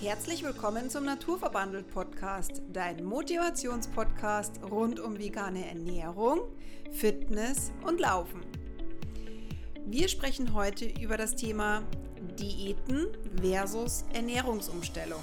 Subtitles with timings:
[0.00, 6.42] Herzlich willkommen zum Naturverbandelt Podcast, dein Motivationspodcast rund um vegane Ernährung,
[6.92, 8.42] Fitness und Laufen.
[9.86, 11.82] Wir sprechen heute über das Thema
[12.38, 13.08] Diäten
[13.42, 15.20] versus Ernährungsumstellung.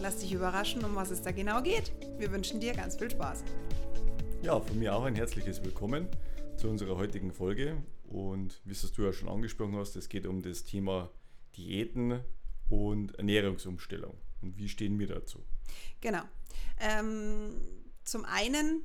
[0.00, 1.92] Lass dich überraschen, um was es da genau geht.
[2.18, 3.44] Wir wünschen dir ganz viel Spaß.
[4.42, 6.08] Ja, von mir auch ein herzliches Willkommen
[6.56, 7.80] zu unserer heutigen Folge.
[8.08, 11.08] Und wie es du ja schon angesprochen hast, es geht um das Thema
[11.56, 12.24] Diäten
[12.72, 14.16] und Ernährungsumstellung.
[14.40, 15.44] Und wie stehen wir dazu?
[16.00, 16.22] Genau.
[16.80, 17.60] Ähm,
[18.02, 18.82] zum einen,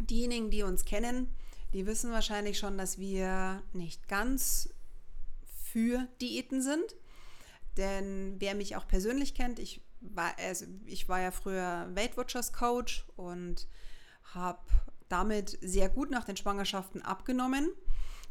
[0.00, 1.28] diejenigen, die uns kennen,
[1.72, 4.74] die wissen wahrscheinlich schon, dass wir nicht ganz
[5.44, 6.96] für Diäten sind.
[7.76, 12.52] Denn wer mich auch persönlich kennt, ich war, also ich war ja früher Weight Watchers
[12.52, 13.68] Coach und
[14.34, 14.66] habe
[15.08, 17.70] damit sehr gut nach den Schwangerschaften abgenommen,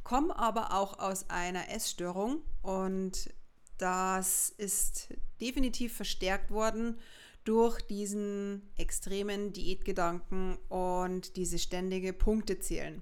[0.04, 3.30] komme aber auch aus einer Essstörung und
[3.78, 5.10] das ist
[5.42, 7.00] definitiv verstärkt worden
[7.44, 13.02] durch diesen extremen Diätgedanken und diese ständige Punktezählen.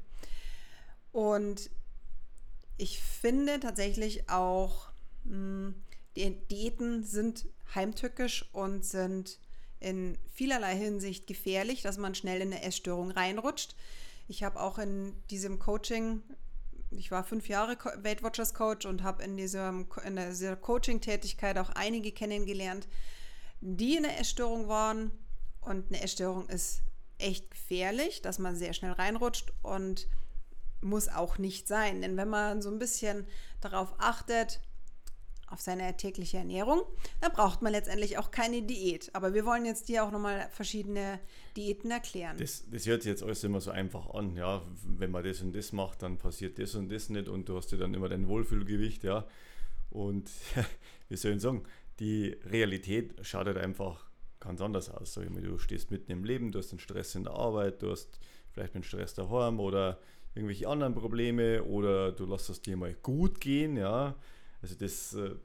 [1.11, 1.69] Und
[2.77, 4.89] ich finde tatsächlich auch,
[5.25, 5.75] hm,
[6.15, 9.39] die Diäten sind heimtückisch und sind
[9.79, 13.75] in vielerlei Hinsicht gefährlich, dass man schnell in eine Essstörung reinrutscht.
[14.27, 16.21] Ich habe auch in diesem Coaching
[16.97, 22.11] ich war fünf Jahre Weight Watchers Coach und habe in, in dieser Coaching-Tätigkeit auch einige
[22.11, 22.87] kennengelernt,
[23.61, 25.11] die eine Essstörung waren.
[25.61, 26.81] Und eine Essstörung ist
[27.17, 30.07] echt gefährlich, dass man sehr schnell reinrutscht und
[30.81, 32.01] muss auch nicht sein.
[32.01, 33.25] Denn wenn man so ein bisschen
[33.61, 34.61] darauf achtet,
[35.53, 36.81] auf seine tägliche Ernährung,
[37.21, 39.11] dann braucht man letztendlich auch keine Diät.
[39.13, 41.19] Aber wir wollen jetzt dir auch nochmal verschiedene
[41.55, 42.35] Diäten erklären.
[42.37, 44.63] Das, das hört sich jetzt alles immer so einfach an, ja.
[44.83, 47.71] Wenn man das und das macht, dann passiert das und das nicht und du hast
[47.71, 49.27] ja dann immer dein Wohlfühlgewicht, ja.
[49.91, 50.29] Und
[51.09, 51.63] wie soll ich sagen,
[51.99, 54.09] die Realität schaut halt einfach
[54.39, 55.13] ganz anders aus.
[55.13, 57.83] Sag ich mal, du stehst mitten im Leben, du hast einen Stress in der Arbeit,
[57.83, 58.19] du hast
[58.51, 59.99] vielleicht einen Stress daheim oder
[60.35, 64.15] irgendwelche anderen Probleme oder du lässt es dir mal gut gehen, ja.
[64.63, 65.35] Also das äh,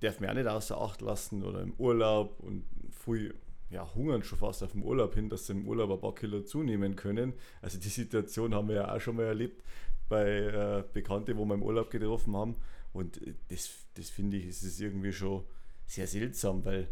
[0.00, 3.32] darf man auch nicht außer Acht lassen oder im Urlaub und früh
[3.70, 6.42] ja, hungern schon fast auf dem Urlaub hin, dass sie im Urlaub ein paar Kilo
[6.42, 7.32] zunehmen können.
[7.62, 9.64] Also die Situation haben wir ja auch schon mal erlebt
[10.08, 12.56] bei äh, Bekannten, wo wir im Urlaub getroffen haben.
[12.92, 15.44] Und äh, das, das finde ich, ist es irgendwie schon
[15.86, 16.88] sehr seltsam, weil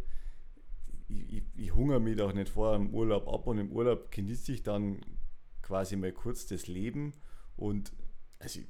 [1.09, 4.53] ich, ich, ich hungere mich doch nicht vor im Urlaub ab und im Urlaub genieße
[4.53, 5.01] ich dann
[5.63, 7.13] quasi mal kurz das Leben.
[7.57, 7.93] Und
[8.39, 8.61] also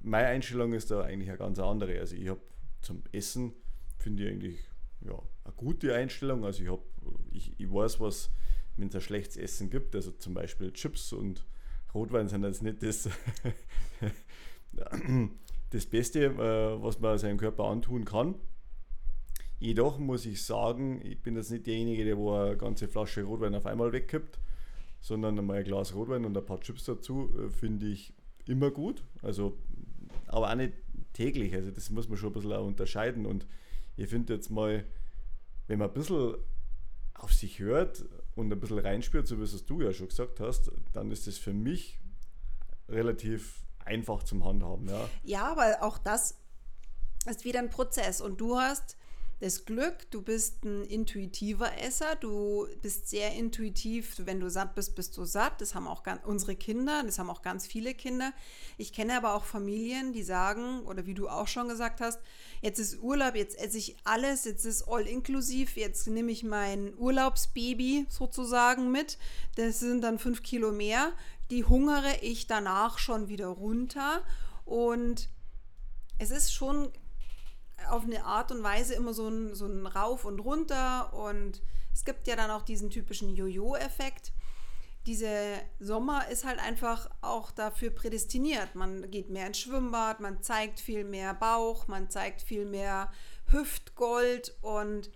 [0.00, 1.98] meine Einstellung ist da eigentlich eine ganz andere.
[1.98, 2.40] Also ich habe
[2.80, 3.52] zum Essen,
[3.98, 4.60] finde ich eigentlich
[5.04, 6.44] ja, eine gute Einstellung.
[6.44, 6.80] Also ich, hab,
[7.30, 8.30] ich, ich weiß, was,
[8.76, 11.44] wenn es ein schlechtes Essen gibt, also zum Beispiel Chips und
[11.94, 13.08] Rotwein sind jetzt nicht das,
[15.70, 18.34] das Beste, äh, was man seinem Körper antun kann.
[19.60, 23.54] Jedoch muss ich sagen, ich bin jetzt nicht derjenige, der wo eine ganze Flasche Rotwein
[23.54, 24.38] auf einmal wegkippt,
[25.00, 28.14] sondern einmal ein Glas Rotwein und ein paar Chips dazu, äh, finde ich
[28.46, 29.02] immer gut.
[29.22, 29.58] Also,
[30.28, 30.74] aber auch nicht
[31.12, 31.54] täglich.
[31.54, 33.26] Also das muss man schon ein bisschen auch unterscheiden.
[33.26, 33.46] Und
[33.96, 34.84] ich finde jetzt mal,
[35.66, 36.36] wenn man ein bisschen
[37.14, 40.70] auf sich hört und ein bisschen reinspürt, so wie es du ja schon gesagt hast,
[40.92, 41.98] dann ist das für mich
[42.88, 44.88] relativ einfach zum Handhaben.
[44.88, 46.38] Ja, ja aber auch das
[47.26, 48.20] ist wieder ein Prozess.
[48.20, 48.96] Und du hast
[49.40, 54.96] das Glück, du bist ein intuitiver Esser, du bist sehr intuitiv, wenn du satt bist,
[54.96, 55.60] bist du satt.
[55.60, 58.32] Das haben auch ganz, unsere Kinder, das haben auch ganz viele Kinder.
[58.78, 62.18] Ich kenne aber auch Familien, die sagen, oder wie du auch schon gesagt hast,
[62.62, 66.92] jetzt ist Urlaub, jetzt esse ich alles, jetzt ist all inklusiv, jetzt nehme ich mein
[66.98, 69.18] Urlaubsbaby sozusagen mit.
[69.54, 71.12] Das sind dann fünf Kilo mehr.
[71.50, 74.24] Die hungere ich danach schon wieder runter.
[74.64, 75.28] Und
[76.18, 76.90] es ist schon
[77.90, 81.62] auf eine Art und Weise immer so ein, so ein Rauf und Runter und
[81.92, 84.32] es gibt ja dann auch diesen typischen Jojo-Effekt.
[85.06, 85.30] Diese
[85.80, 88.74] Sommer ist halt einfach auch dafür prädestiniert.
[88.74, 93.10] Man geht mehr ins Schwimmbad, man zeigt viel mehr Bauch, man zeigt viel mehr
[93.46, 95.10] Hüftgold und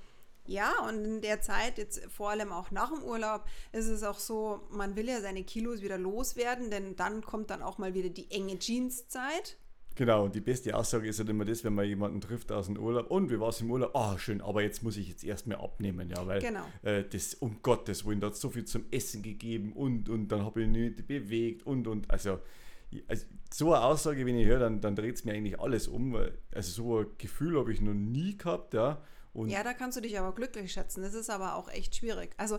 [0.45, 4.19] ja, und in der Zeit, jetzt vor allem auch nach dem Urlaub, ist es auch
[4.19, 8.09] so, man will ja seine Kilos wieder loswerden, denn dann kommt dann auch mal wieder
[8.09, 9.57] die enge Jeanszeit.
[9.95, 12.79] Genau, und die beste Aussage ist halt immer das, wenn man jemanden trifft aus dem
[12.79, 13.11] Urlaub.
[13.11, 13.95] Und wie war es im Urlaub?
[13.95, 16.65] Ah, oh, schön, aber jetzt muss ich jetzt erstmal abnehmen, ja, weil genau.
[16.83, 20.45] äh, das, um Gottes Willen, da hat so viel zum Essen gegeben und, und dann
[20.45, 22.39] habe ich nicht bewegt und, und, also,
[23.07, 26.15] also so eine Aussage, wenn ich höre, dann, dann dreht es mir eigentlich alles um.
[26.15, 29.03] Weil, also so ein Gefühl habe ich noch nie gehabt, ja.
[29.35, 31.03] Und ja, da kannst du dich aber glücklich schätzen.
[31.03, 32.35] Das ist aber auch echt schwierig.
[32.37, 32.59] Also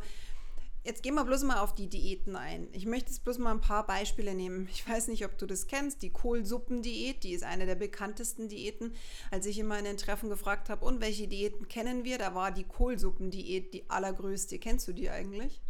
[0.84, 2.68] jetzt gehen wir bloß mal auf die Diäten ein.
[2.72, 4.68] Ich möchte jetzt bloß mal ein paar Beispiele nehmen.
[4.72, 8.94] Ich weiß nicht, ob du das kennst, die Kohlsuppendiät, die ist eine der bekanntesten Diäten.
[9.32, 12.52] Als ich immer in den Treffen gefragt habe, und welche Diäten kennen wir, da war
[12.52, 14.60] die Kohlsuppendiät die allergrößte.
[14.60, 15.62] Kennst du die eigentlich?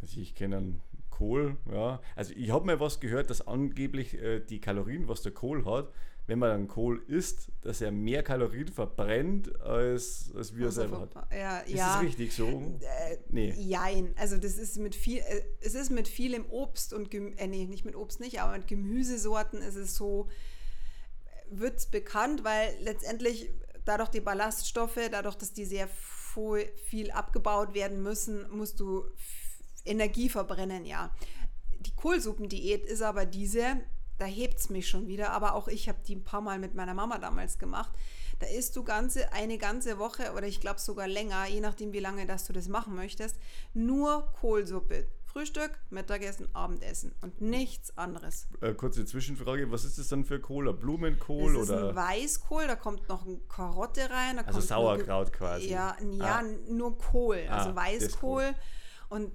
[0.00, 0.82] Also ich kenne einen
[1.20, 2.00] Kohl, ja.
[2.16, 5.92] Also ich habe mal was gehört, dass angeblich äh, die Kalorien, was der Kohl hat,
[6.26, 11.00] wenn man dann Kohl isst, dass er mehr Kalorien verbrennt, als, als wir also selber
[11.00, 11.14] hat.
[11.30, 11.92] Ja, ist ja.
[11.92, 12.46] das richtig so?
[12.80, 13.52] Äh, nee.
[13.52, 14.14] Jein.
[14.16, 17.66] Also das ist mit viel, äh, es ist mit vielem Obst und Gemüse, äh, nee,
[17.66, 20.26] nicht mit Obst nicht, aber mit Gemüsesorten ist es so,
[21.50, 23.50] wird es bekannt, weil letztendlich
[23.84, 25.88] dadurch die Ballaststoffe, dadurch, dass die sehr
[26.86, 29.04] viel abgebaut werden müssen, musst du
[29.84, 31.10] Energie verbrennen, ja.
[31.80, 33.80] Die Kohlsuppendiät ist aber diese,
[34.18, 36.74] da hebt es mich schon wieder, aber auch ich habe die ein paar Mal mit
[36.74, 37.92] meiner Mama damals gemacht.
[38.38, 42.00] Da isst du ganze, eine ganze Woche oder ich glaube sogar länger, je nachdem wie
[42.00, 43.38] lange dass du das machen möchtest,
[43.74, 45.06] nur Kohlsuppe.
[45.30, 48.48] Frühstück, Mittagessen, Abendessen und nichts anderes.
[48.60, 50.72] Äh, kurze Zwischenfrage, was ist das dann für Kohl?
[50.72, 51.82] Blumenkohl das oder?
[51.82, 54.40] Ist ein Weißkohl, da kommt noch eine Karotte rein.
[54.40, 55.68] also Sauerkraut quasi.
[55.68, 56.42] Ja, ja ah.
[56.68, 58.56] nur Kohl, also ah, Weißkohl.
[59.08, 59.30] Und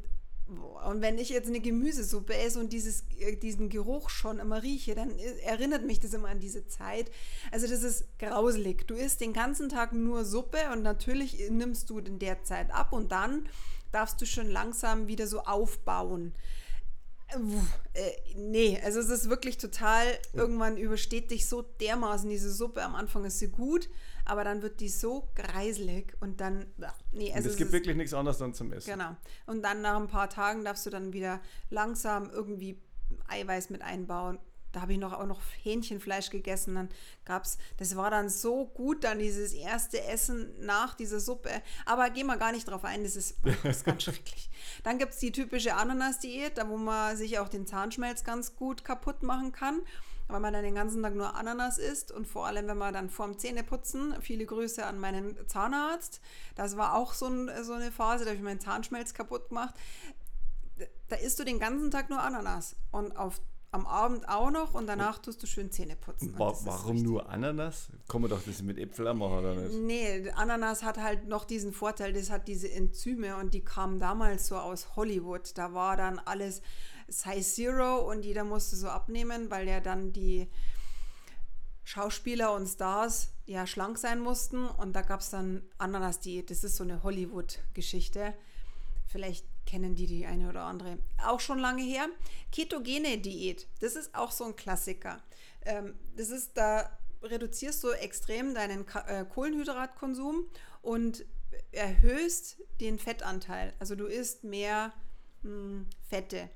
[0.47, 4.93] und wenn ich jetzt eine Gemüsesuppe esse und dieses, äh, diesen Geruch schon immer rieche,
[4.93, 7.09] dann erinnert mich das immer an diese Zeit.
[7.51, 8.85] Also das ist grauselig.
[8.85, 12.93] Du isst den ganzen Tag nur Suppe und natürlich nimmst du in der Zeit ab
[12.93, 13.49] und dann
[13.91, 16.33] darfst du schon langsam wieder so aufbauen.
[17.93, 22.83] Äh, nee, also es ist wirklich total, irgendwann übersteht dich so dermaßen diese Suppe.
[22.83, 23.89] Am Anfang ist sie gut,
[24.25, 26.65] aber dann wird die so greiselig und dann,
[27.11, 27.45] nee, also.
[27.45, 28.91] Und es gibt wirklich nichts anderes dann zum Essen.
[28.91, 29.15] Genau.
[29.45, 32.81] Und dann nach ein paar Tagen darfst du dann wieder langsam irgendwie
[33.27, 34.39] Eiweiß mit einbauen
[34.75, 36.75] da habe ich noch auch noch Hähnchenfleisch gegessen.
[36.75, 36.89] Dann
[37.23, 41.49] gab es, das war dann so gut, dann dieses erste Essen nach dieser Suppe.
[41.85, 44.49] Aber gehen wir gar nicht drauf ein, das ist, das ist ganz schrecklich.
[44.83, 48.83] Dann gibt es die typische Ananas-Diät, da wo man sich auch den Zahnschmelz ganz gut
[48.83, 49.81] kaputt machen kann
[50.27, 53.09] weil man dann den ganzen Tag nur Ananas isst und vor allem, wenn man dann
[53.09, 56.21] vorm Zähneputzen, viele Grüße an meinen Zahnarzt,
[56.55, 59.75] das war auch so, ein, so eine Phase, da habe ich meinen Zahnschmelz kaputt gemacht.
[61.07, 63.39] Da isst du den ganzen Tag nur Ananas und auf
[63.75, 66.33] am Abend auch noch und danach tust du schön Zähne putzen.
[66.37, 67.89] Wa warum nur Ananas?
[68.07, 69.75] Kann man doch das mit Äpfeln machen oder nicht?
[69.75, 74.47] Nee, Ananas hat halt noch diesen Vorteil, das hat diese Enzyme und die kamen damals
[74.47, 75.57] so aus Hollywood.
[75.57, 76.61] Da war dann alles
[77.07, 80.47] Size Zero und jeder musste so abnehmen, weil ja dann die
[81.83, 86.49] Schauspieler und Stars ja schlank sein mussten und da gab es dann Ananas-Diät.
[86.49, 88.33] Das ist so eine Hollywood-Geschichte.
[89.07, 90.97] Vielleicht kennen die die eine oder andere.
[91.23, 92.07] Auch schon lange her.
[92.51, 95.21] Ketogene Diät, das ist auch so ein Klassiker.
[95.63, 100.45] Ähm, das ist, da reduzierst du extrem deinen äh, Kohlenhydratkonsum
[100.81, 101.25] und
[101.71, 103.73] erhöhst den Fettanteil.
[103.79, 104.93] Also du isst mehr
[105.41, 106.49] hm, Fette,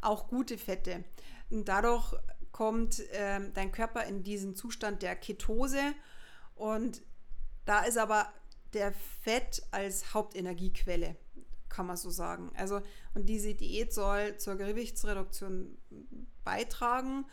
[0.00, 1.04] auch gute Fette.
[1.50, 2.14] Und dadurch
[2.52, 5.94] kommt ähm, dein Körper in diesen Zustand der Ketose
[6.54, 7.02] und
[7.64, 8.32] da ist aber
[8.72, 11.16] der Fett als Hauptenergiequelle
[11.68, 12.50] kann man so sagen.
[12.56, 12.80] Also,
[13.14, 15.76] und diese Diät soll zur Gewichtsreduktion
[16.42, 17.26] beitragen.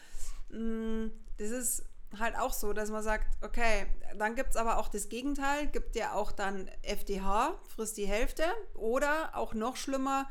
[0.50, 1.08] Mm,
[1.38, 1.86] das ist
[2.20, 3.86] halt auch so, dass man sagt, okay,
[4.18, 8.44] dann gibt es aber auch das Gegenteil, gibt ja auch dann FDH, frisst die Hälfte
[8.74, 10.30] oder auch noch schlimmer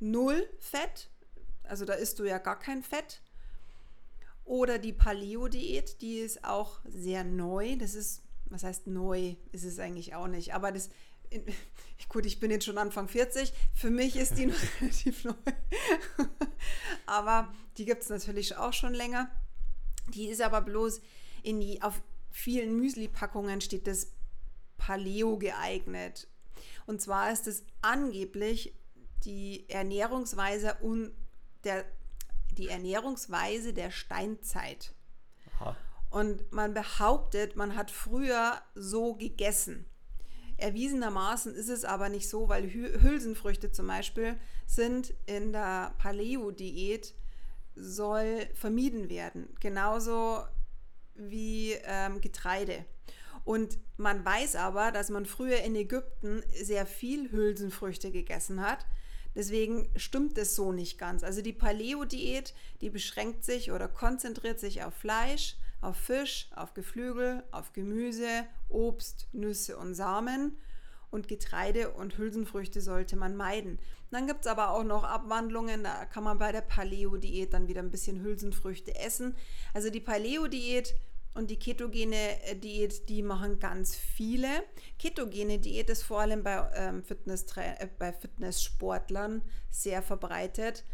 [0.00, 1.10] 0,0 Fett,
[1.64, 3.20] also da isst du ja gar kein Fett.
[4.44, 7.76] Oder die Paleo-Diät, die ist auch sehr neu.
[7.76, 10.90] Das ist, was heißt neu, ist es eigentlich auch nicht, aber das
[11.30, 11.44] in,
[12.08, 15.34] gut, ich bin jetzt schon Anfang 40, für mich ist die noch relativ neu.
[17.06, 19.30] aber die gibt es natürlich auch schon länger.
[20.14, 21.00] Die ist aber bloß
[21.42, 22.00] in die, auf
[22.30, 24.12] vielen Müsli-Packungen steht das
[24.78, 26.28] Paleo geeignet.
[26.86, 28.74] Und zwar ist es angeblich
[29.24, 31.12] die Ernährungsweise und
[31.64, 31.84] der,
[32.52, 34.94] die Ernährungsweise der Steinzeit.
[35.54, 35.76] Aha.
[36.10, 39.86] Und man behauptet, man hat früher so gegessen.
[40.58, 47.14] Erwiesenermaßen ist es aber nicht so, weil Hülsenfrüchte zum Beispiel sind in der Paleo-Diät
[47.74, 49.54] soll vermieden werden.
[49.60, 50.44] Genauso
[51.14, 52.86] wie ähm, Getreide.
[53.46, 58.84] Und man weiß aber, dass man früher in Ägypten sehr viel Hülsenfrüchte gegessen hat.
[59.36, 61.22] Deswegen stimmt es so nicht ganz.
[61.22, 67.44] Also die Paleo-Diät, die beschränkt sich oder konzentriert sich auf Fleisch, auf Fisch, auf Geflügel,
[67.52, 68.26] auf Gemüse,
[68.68, 70.56] Obst, Nüsse und Samen
[71.12, 73.78] und Getreide und Hülsenfrüchte sollte man meiden.
[74.10, 77.80] Dann gibt es aber auch noch Abwandlungen, da kann man bei der Paleo-Diät dann wieder
[77.80, 79.36] ein bisschen Hülsenfrüchte essen.
[79.72, 80.96] Also die Paleo-Diät
[81.36, 84.48] und die ketogene äh, Diät, die machen ganz viele.
[84.98, 90.84] Ketogene Diät ist vor allem bei, ähm, Fitness, äh, bei Fitnesssportlern sehr verbreitet.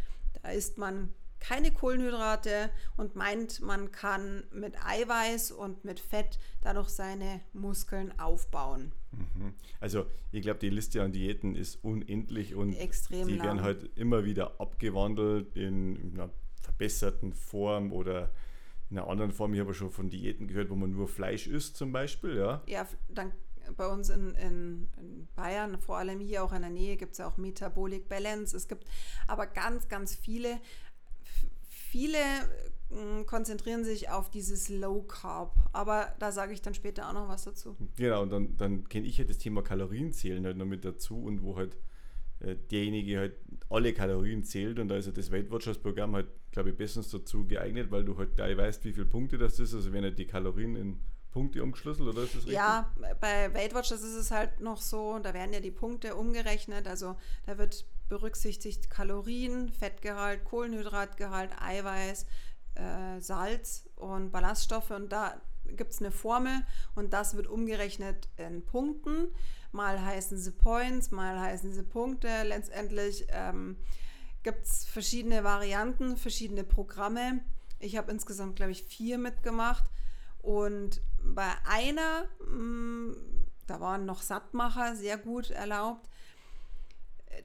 [0.42, 6.88] Da isst man keine Kohlenhydrate und meint, man kann mit Eiweiß und mit Fett dadurch
[6.88, 8.92] seine Muskeln aufbauen.
[9.10, 9.54] Mhm.
[9.80, 13.46] Also ich glaube, die Liste an Diäten ist unendlich und Extrem die lang.
[13.46, 16.30] werden halt immer wieder abgewandelt in einer
[16.60, 18.30] verbesserten Form oder
[18.92, 19.54] in einer anderen Form.
[19.54, 22.36] Ich habe schon von Diäten gehört, wo man nur Fleisch isst zum Beispiel.
[22.36, 23.32] Ja, Ja, dann
[23.76, 27.18] bei uns in, in, in Bayern, vor allem hier auch in der Nähe, gibt es
[27.18, 28.56] ja auch Metabolic Balance.
[28.56, 28.86] Es gibt
[29.26, 30.60] aber ganz, ganz viele.
[31.68, 37.12] Viele äh, konzentrieren sich auf dieses Low Carb, aber da sage ich dann später auch
[37.12, 37.76] noch was dazu.
[37.96, 41.42] Genau, und dann, dann kenne ich halt das Thema Kalorienzählen halt noch mit dazu und
[41.42, 41.78] wo halt
[42.70, 43.34] derjenige halt
[43.70, 47.10] alle Kalorien zählt und da ist halt das Weight Watchers Programm halt, glaube ich, bestens
[47.10, 49.74] dazu geeignet, weil du halt gleich weißt, wie viele Punkte das ist.
[49.74, 50.98] Also werden halt die Kalorien in
[51.30, 52.54] Punkte umgeschlüsselt, oder ist das richtig?
[52.54, 56.86] Ja, bei Weight Watchers ist es halt noch so, da werden ja die Punkte umgerechnet,
[56.86, 62.26] also da wird berücksichtigt Kalorien, Fettgehalt, Kohlenhydratgehalt, Eiweiß,
[62.74, 65.40] äh, Salz und Ballaststoffe und da
[65.76, 66.52] gibt es eine Formel
[66.94, 69.28] und das wird umgerechnet in Punkten.
[69.72, 72.28] Mal heißen sie Points, mal heißen sie Punkte.
[72.44, 73.76] Letztendlich ähm,
[74.42, 77.40] gibt es verschiedene Varianten, verschiedene Programme.
[77.78, 79.84] Ich habe insgesamt, glaube ich, vier mitgemacht.
[80.40, 83.14] Und bei einer, mh,
[83.66, 86.08] da waren noch Sattmacher sehr gut erlaubt.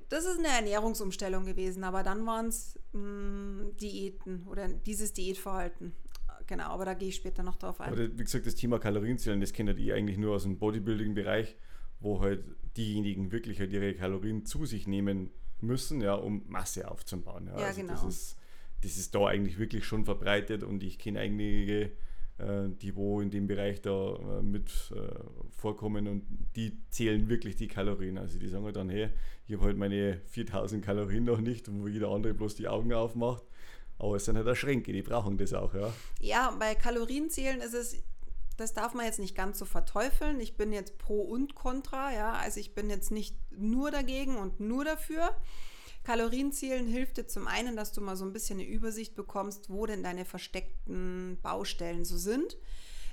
[0.10, 5.94] Das ist eine Ernährungsumstellung gewesen, aber dann waren es Diäten oder dieses Diätverhalten.
[6.48, 7.92] Genau, aber da gehe ich später noch drauf ein.
[7.92, 11.56] Aber wie gesagt, das Thema Kalorienzählen, das kennt ihr eigentlich nur aus dem Bodybuilding-Bereich,
[12.00, 12.44] wo halt
[12.76, 17.48] diejenigen wirklich halt ihre Kalorien zu sich nehmen müssen, ja, um Masse aufzubauen.
[17.48, 17.94] Ja, Ja, also genau.
[17.94, 18.38] Das ist,
[18.82, 21.92] das ist da eigentlich wirklich schon verbreitet und ich kenne einige,
[22.38, 26.24] äh, die wo in dem Bereich da äh, mit äh, vorkommen und
[26.56, 28.18] die zählen wirklich die Kalorien.
[28.18, 29.10] Also die sagen halt dann, hey,
[29.48, 33.44] ich habe halt meine 4000 Kalorien noch nicht, wo jeder andere bloß die Augen aufmacht.
[34.00, 35.92] Aber es sind halt auch Schränke, die brauchen das auch, ja.
[36.20, 38.04] Ja, bei Kalorienzählen ist es,
[38.58, 40.40] das darf man jetzt nicht ganz so verteufeln.
[40.40, 42.34] Ich bin jetzt pro und contra, ja.
[42.34, 45.36] Also ich bin jetzt nicht nur dagegen und nur dafür.
[46.04, 49.86] Kalorienzählen hilft dir zum einen, dass du mal so ein bisschen eine Übersicht bekommst, wo
[49.86, 52.58] denn deine versteckten Baustellen so sind.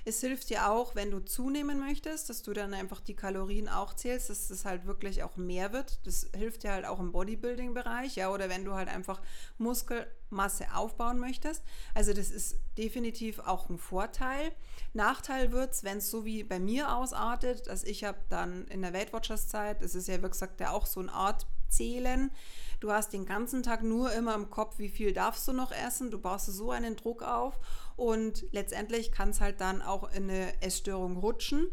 [0.07, 3.95] Es hilft dir auch, wenn du zunehmen möchtest, dass du dann einfach die Kalorien auch
[3.95, 5.99] zählst, dass es halt wirklich auch mehr wird.
[6.05, 9.19] Das hilft dir halt auch im Bodybuilding-Bereich, ja, oder wenn du halt einfach
[9.57, 11.63] Muskelmasse aufbauen möchtest.
[11.95, 14.51] Also das ist definitiv auch ein Vorteil.
[14.93, 18.83] Nachteil wird es, wenn es so wie bei mir ausartet, dass ich habe dann in
[18.83, 22.31] der Weight Watchers Zeit, das ist ja wie gesagt ja auch so eine Art Zählen.
[22.79, 26.11] Du hast den ganzen Tag nur immer im Kopf, wie viel darfst du noch essen.
[26.11, 27.59] Du baust so einen Druck auf
[27.95, 31.67] und letztendlich kann es halt dann auch in eine Essstörung rutschen,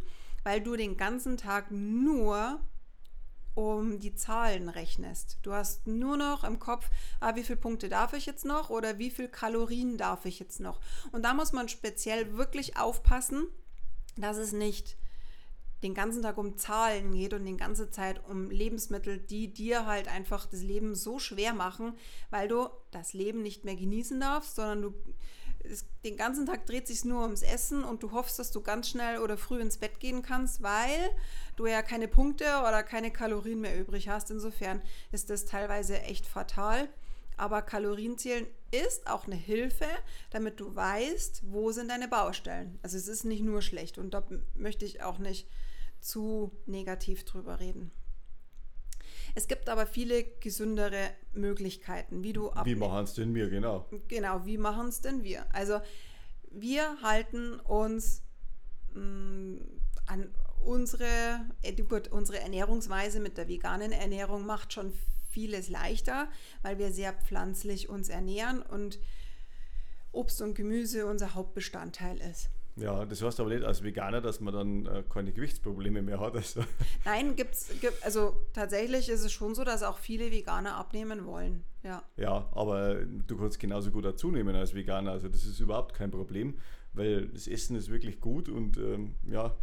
[0.44, 2.60] weil du den ganzen Tag nur
[3.54, 5.38] um die Zahlen rechnest.
[5.42, 6.88] Du hast nur noch im Kopf,
[7.20, 10.60] ah, wie viele Punkte darf ich jetzt noch oder wie viel Kalorien darf ich jetzt
[10.60, 10.80] noch.
[11.12, 13.46] Und da muss man speziell wirklich aufpassen,
[14.16, 14.96] dass es nicht
[15.82, 20.08] den ganzen Tag um Zahlen geht und die ganze Zeit um Lebensmittel, die dir halt
[20.08, 21.94] einfach das Leben so schwer machen,
[22.30, 24.94] weil du das Leben nicht mehr genießen darfst, sondern du
[25.64, 28.88] es, den ganzen Tag dreht sich nur ums Essen und du hoffst, dass du ganz
[28.88, 31.10] schnell oder früh ins Bett gehen kannst, weil
[31.56, 34.30] du ja keine Punkte oder keine Kalorien mehr übrig hast.
[34.30, 36.88] Insofern ist das teilweise echt fatal.
[37.42, 39.88] Aber Kalorienzählen ist auch eine Hilfe,
[40.30, 42.78] damit du weißt, wo sind deine Baustellen.
[42.82, 44.22] Also es ist nicht nur schlecht und da
[44.54, 45.48] möchte ich auch nicht
[45.98, 47.90] zu negativ drüber reden.
[49.34, 53.88] Es gibt aber viele gesündere Möglichkeiten, wie du Wie abnehmen machen es denn wir, genau.
[54.06, 55.44] Genau, wie machen es denn wir?
[55.52, 55.80] Also
[56.48, 58.22] wir halten uns
[58.94, 59.58] mh,
[60.06, 60.32] an
[60.64, 64.92] unsere, äh, gut, unsere Ernährungsweise mit der veganen Ernährung macht schon
[65.32, 66.28] vieles leichter,
[66.62, 68.98] weil wir sehr pflanzlich uns ernähren und
[70.12, 72.50] Obst und Gemüse unser Hauptbestandteil ist.
[72.76, 76.34] Ja, das heißt aber nicht als Veganer, dass man dann äh, keine Gewichtsprobleme mehr hat.
[76.34, 76.64] Also,
[77.04, 81.64] Nein, gibt's, gibt, also tatsächlich ist es schon so, dass auch viele Veganer abnehmen wollen.
[81.82, 82.02] Ja.
[82.16, 85.10] ja, aber du kannst genauso gut dazu nehmen als Veganer.
[85.10, 86.58] Also das ist überhaupt kein Problem,
[86.92, 89.54] weil das Essen ist wirklich gut und ähm, ja,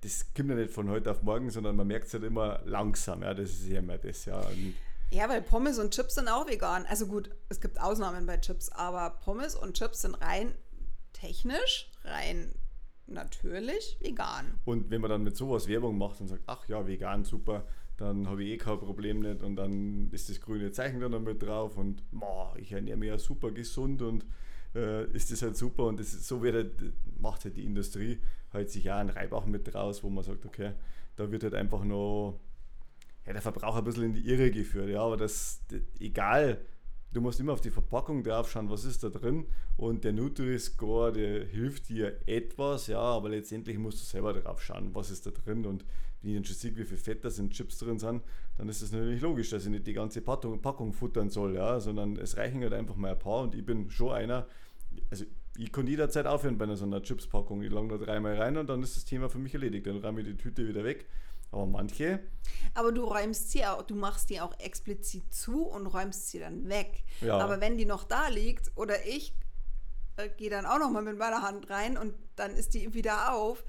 [0.00, 3.22] das kommt ja nicht von heute auf morgen, sondern man merkt es halt immer langsam.
[3.22, 4.24] Ja, das ist ja immer das.
[4.24, 4.74] Ja, und
[5.10, 6.84] Ja, weil Pommes und Chips sind auch vegan.
[6.88, 10.54] Also gut, es gibt Ausnahmen bei Chips, aber Pommes und Chips sind rein
[11.12, 12.52] technisch, rein
[13.06, 14.58] natürlich vegan.
[14.64, 17.64] Und wenn man dann mit sowas Werbung macht und sagt, ach ja, vegan, super,
[17.96, 21.20] dann habe ich eh kein Problem nicht und dann ist das grüne Zeichen dann noch
[21.20, 24.26] mit drauf und boah, ich ernähre mich ja super gesund und
[24.74, 28.20] äh, ist das halt super und das ist, so wird halt, macht halt die Industrie
[28.52, 30.72] halt sich auch einen Reibach mit raus, wo man sagt, okay,
[31.16, 32.38] da wird halt einfach nur
[33.26, 34.88] ja, der Verbraucher ein bisschen in die Irre geführt.
[34.88, 36.60] Ja, aber das, das egal,
[37.12, 41.12] du musst immer auf die Verpackung drauf schauen, was ist da drin und der Nutri-Score,
[41.12, 45.30] der hilft dir etwas, ja, aber letztendlich musst du selber drauf schauen, was ist da
[45.30, 45.84] drin und
[46.22, 48.22] wenn ich dann schon sehe, wie viel Fett da sind, Chips drin sind,
[48.56, 51.80] dann ist es natürlich logisch, dass ich nicht die ganze Packung, Packung futtern soll, ja,
[51.80, 54.46] sondern es reichen halt einfach mal ein paar und ich bin schon einer,
[55.10, 55.24] also
[55.58, 57.62] ich kann jederzeit aufhören bei einer so einer Chips-Packung.
[57.62, 59.86] Ich lange da dreimal rein und dann ist das Thema für mich erledigt.
[59.86, 61.06] Dann räume ich die Tüte wieder weg.
[61.50, 62.20] Aber manche.
[62.74, 66.68] Aber du räumst sie auch, du machst die auch explizit zu und räumst sie dann
[66.68, 67.04] weg.
[67.20, 67.38] Ja.
[67.38, 69.34] Aber wenn die noch da liegt oder ich
[70.16, 73.34] äh, gehe dann auch noch mal mit meiner Hand rein und dann ist die wieder
[73.34, 73.64] auf,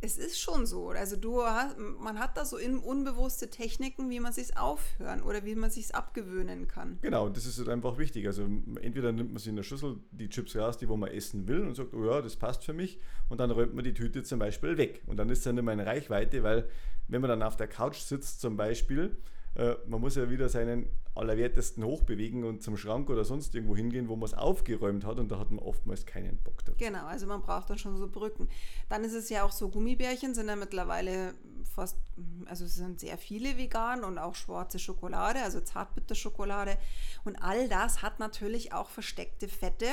[0.00, 0.90] es ist schon so.
[0.90, 5.54] Also du hast, man hat da so unbewusste Techniken, wie man sich aufhören oder wie
[5.54, 6.98] man sich abgewöhnen kann.
[7.02, 8.26] Genau, und das ist halt einfach wichtig.
[8.26, 8.42] Also
[8.80, 11.62] entweder nimmt man sich in der Schüssel die Chips raus, die wo man essen will
[11.62, 13.00] und sagt, oh ja, das passt für mich.
[13.28, 15.02] Und dann räumt man die Tüte zum Beispiel weg.
[15.06, 16.68] Und dann ist es dann immer in Reichweite, weil
[17.08, 19.16] wenn man dann auf der Couch sitzt zum Beispiel,
[19.54, 20.88] äh, man muss ja wieder seinen
[21.18, 25.28] Allerwertesten hochbewegen und zum Schrank oder sonst irgendwo hingehen, wo man es aufgeräumt hat und
[25.30, 26.78] da hat man oftmals keinen Bock dazu.
[26.78, 28.48] Genau, also man braucht dann schon so Brücken.
[28.88, 31.34] Dann ist es ja auch so, Gummibärchen sind ja mittlerweile
[31.74, 31.98] fast,
[32.46, 36.76] also es sind sehr viele vegan und auch schwarze Schokolade, also Zartbitterschokolade
[37.24, 39.86] und all das hat natürlich auch versteckte Fette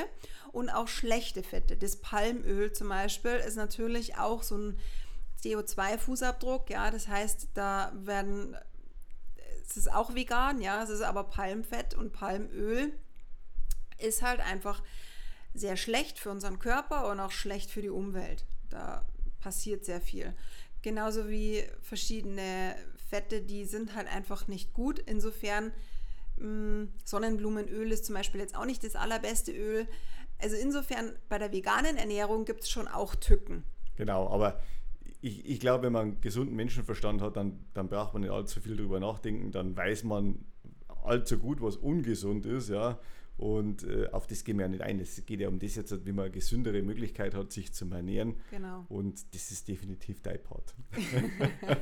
[0.51, 1.75] und auch schlechte Fette.
[1.75, 4.79] Das Palmöl zum Beispiel ist natürlich auch so ein
[5.43, 8.55] CO2-Fußabdruck, ja, das heißt, da werden
[9.67, 12.93] es ist auch vegan, ja, es ist aber Palmfett und Palmöl
[13.97, 14.83] ist halt einfach
[15.53, 18.45] sehr schlecht für unseren Körper und auch schlecht für die Umwelt.
[18.69, 19.05] Da
[19.39, 20.33] passiert sehr viel.
[20.81, 22.75] Genauso wie verschiedene
[23.09, 24.99] Fette, die sind halt einfach nicht gut.
[24.99, 25.71] Insofern
[26.37, 29.87] mh, mm, Sonnenblumenöl ist zum Beispiel jetzt auch nicht das allerbeste Öl.
[30.39, 33.63] Also insofern bei der veganen Ernährung gibt es schon auch Tücken.
[33.95, 34.59] Genau, aber
[35.25, 38.61] ich, ich glaube, wenn man einen gesunden Menschenverstand hat, dann, dann braucht man nicht allzu
[38.61, 39.51] viel darüber nachdenken.
[39.51, 40.45] Dann weiß man
[41.03, 42.99] allzu gut, was ungesund ist, ja.
[43.37, 44.99] Und äh, auf das gehen wir ja nicht ein.
[44.99, 48.35] Es geht ja um das jetzt, wie man eine gesündere Möglichkeit hat, sich zu ernähren.
[48.51, 48.85] Genau.
[48.87, 50.75] Und das ist definitiv dein Part.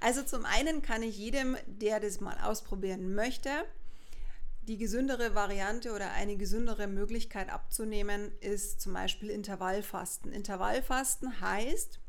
[0.00, 3.50] also zum einen kann ich jedem, der das mal ausprobieren möchte,
[4.62, 10.32] die gesündere Variante oder eine gesündere Möglichkeit abzunehmen, ist zum Beispiel Intervallfasten.
[10.32, 12.00] Intervallfasten heißt,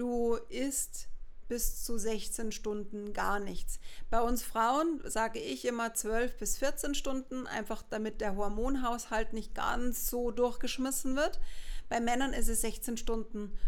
[0.00, 1.08] du isst
[1.48, 3.80] bis zu 16 Stunden gar nichts.
[4.08, 9.54] Bei uns Frauen sage ich immer 12 bis 14 Stunden, einfach damit der Hormonhaushalt nicht
[9.54, 11.40] ganz so durchgeschmissen wird.
[11.88, 13.58] Bei Männern ist es 16 Stunden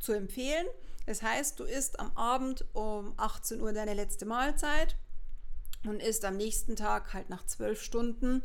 [0.00, 0.66] zu empfehlen.
[1.06, 4.96] Das heißt, du isst am Abend um 18 Uhr deine letzte Mahlzeit
[5.84, 8.42] und isst am nächsten Tag halt nach 12 Stunden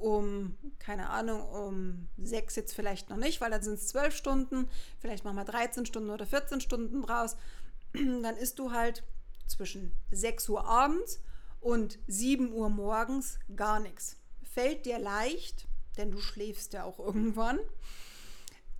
[0.00, 4.68] um, keine Ahnung, um sechs jetzt vielleicht noch nicht, weil dann sind es zwölf Stunden,
[4.98, 7.36] vielleicht machen wir 13 Stunden oder 14 Stunden draus.
[7.92, 9.02] Dann isst du halt
[9.46, 11.20] zwischen 6 Uhr abends
[11.60, 14.16] und 7 Uhr morgens gar nichts.
[14.42, 17.58] Fällt dir leicht, denn du schläfst ja auch irgendwann.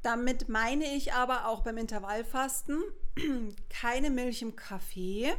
[0.03, 2.83] Damit meine ich aber auch beim Intervallfasten
[3.69, 5.35] keine Milch im Kaffee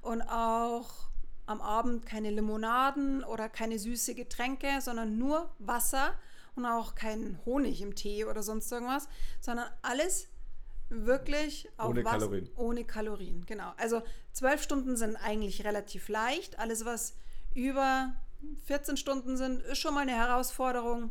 [0.00, 1.07] und auch
[1.48, 6.12] am Abend keine Limonaden oder keine süße Getränke, sondern nur Wasser
[6.54, 9.08] und auch keinen Honig im Tee oder sonst irgendwas,
[9.40, 10.28] sondern alles
[10.90, 12.50] wirklich auf ohne Wasser, Kalorien.
[12.56, 13.72] Ohne Kalorien, genau.
[13.78, 16.58] Also zwölf Stunden sind eigentlich relativ leicht.
[16.58, 17.16] Alles, was
[17.54, 18.12] über
[18.64, 21.10] 14 Stunden sind, ist schon mal eine Herausforderung.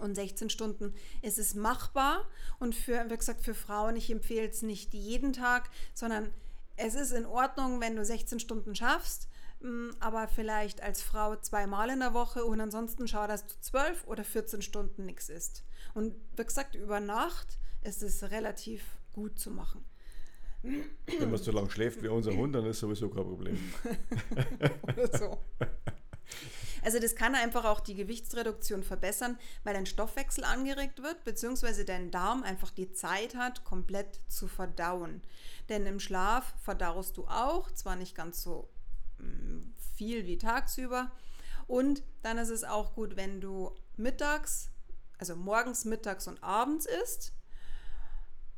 [0.00, 2.24] Und 16 Stunden ist es machbar.
[2.58, 6.32] Und für, wie gesagt, für Frauen, ich empfehle es nicht jeden Tag, sondern
[6.76, 9.28] es ist in Ordnung, wenn du 16 Stunden schaffst.
[9.60, 14.06] Mm, aber vielleicht als Frau zweimal in der Woche und ansonsten schau, dass du zwölf
[14.06, 15.64] oder 14 Stunden nichts isst.
[15.94, 19.84] Und wie gesagt, über Nacht ist es relativ gut zu machen.
[20.62, 23.58] Wenn man so lange schläft wie unser Hund, dann ist sowieso kein Problem.
[24.82, 25.38] oder so.
[26.82, 32.10] Also das kann einfach auch die Gewichtsreduktion verbessern, weil dein Stoffwechsel angeregt wird, beziehungsweise dein
[32.10, 35.22] Darm einfach die Zeit hat, komplett zu verdauen.
[35.68, 38.68] Denn im Schlaf verdaust du auch, zwar nicht ganz so
[39.96, 41.10] viel wie tagsüber.
[41.66, 44.70] Und dann ist es auch gut, wenn du mittags,
[45.18, 47.32] also morgens, mittags und abends isst.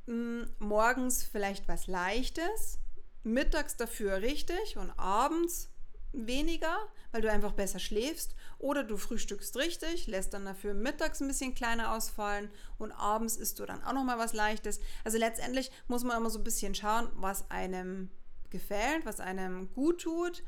[0.07, 2.79] Mm, morgens vielleicht was Leichtes,
[3.23, 5.69] mittags dafür richtig und abends
[6.13, 6.77] weniger,
[7.11, 8.35] weil du einfach besser schläfst.
[8.59, 13.59] Oder du frühstückst richtig, lässt dann dafür mittags ein bisschen kleiner ausfallen und abends isst
[13.59, 14.81] du dann auch nochmal was Leichtes.
[15.05, 18.11] Also letztendlich muss man immer so ein bisschen schauen, was einem
[18.53, 20.45] gefällt, was einem gut tut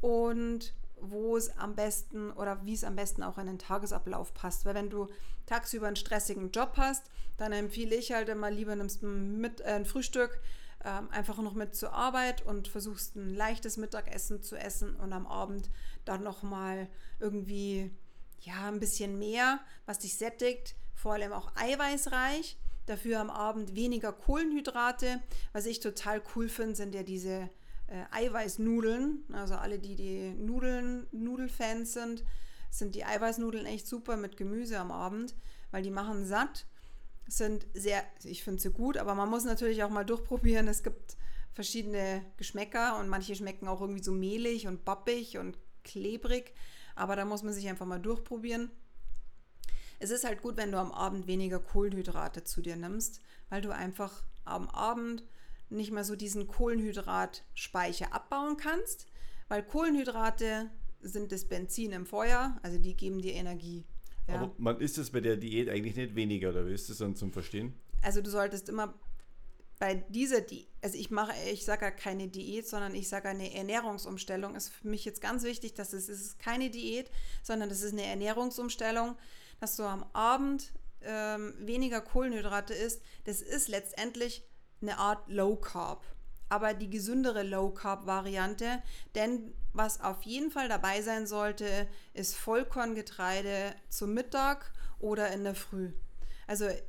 [0.00, 4.64] und wo es am besten oder wie es am besten auch in den Tagesablauf passt.
[4.64, 5.08] Weil wenn du
[5.46, 9.86] tagsüber einen stressigen Job hast, dann empfehle ich halt immer lieber nimmst mit, äh, ein
[9.86, 10.40] Frühstück
[10.84, 15.26] ähm, einfach noch mit zur Arbeit und versuchst ein leichtes Mittagessen zu essen und am
[15.26, 15.70] Abend
[16.04, 17.90] dann nochmal irgendwie
[18.40, 22.58] ja ein bisschen mehr, was dich sättigt, vor allem auch eiweißreich.
[22.88, 25.20] Dafür am Abend weniger Kohlenhydrate.
[25.52, 27.50] Was ich total cool finde, sind ja diese
[27.88, 29.24] äh, Eiweißnudeln.
[29.32, 32.24] Also alle, die die Nudeln, Nudelfans sind,
[32.70, 35.34] sind die Eiweißnudeln echt super mit Gemüse am Abend,
[35.70, 36.66] weil die machen satt,
[37.26, 40.66] sind sehr, ich finde sie gut, aber man muss natürlich auch mal durchprobieren.
[40.68, 41.16] Es gibt
[41.52, 46.54] verschiedene Geschmäcker und manche schmecken auch irgendwie so mehlig und bappig und klebrig,
[46.94, 48.70] aber da muss man sich einfach mal durchprobieren.
[49.98, 53.70] Es ist halt gut, wenn du am Abend weniger Kohlenhydrate zu dir nimmst, weil du
[53.70, 55.24] einfach am Abend
[55.70, 59.06] nicht mehr so diesen Kohlenhydratspeicher abbauen kannst,
[59.48, 63.84] weil Kohlenhydrate sind das Benzin im Feuer, also die geben dir Energie.
[64.26, 64.34] Ja.
[64.34, 67.16] Aber man ist es bei der Diät eigentlich nicht weniger, oder wie ist das dann
[67.16, 67.74] zum Verstehen?
[68.02, 68.94] Also du solltest immer
[69.78, 73.54] bei dieser Diät, also ich mache, ich sage ja keine Diät, sondern ich sage eine
[73.54, 74.54] Ernährungsumstellung.
[74.54, 77.10] Ist für mich jetzt ganz wichtig, dass es, es ist keine Diät,
[77.42, 79.16] sondern das ist eine Ernährungsumstellung,
[79.60, 83.02] dass du am Abend ähm, weniger Kohlenhydrate isst.
[83.24, 84.44] Das ist letztendlich
[84.80, 86.04] eine Art Low Carb,
[86.48, 88.82] aber die gesündere Low Carb Variante,
[89.14, 95.54] denn was auf jeden Fall dabei sein sollte, ist Vollkorngetreide zum Mittag oder in der
[95.54, 95.92] Früh.
[96.46, 96.80] Also äh,